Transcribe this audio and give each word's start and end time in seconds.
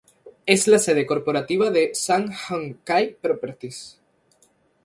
Es 0.47 0.67
la 0.67 0.79
sede 0.79 1.05
corporativa 1.05 1.69
de 1.69 1.93
Sun 1.93 2.31
Hung 2.49 2.79
Kai 2.83 3.15
Properties. 3.21 3.99